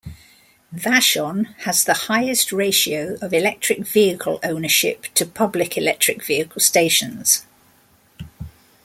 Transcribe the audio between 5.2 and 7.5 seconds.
public electric vehicle stations.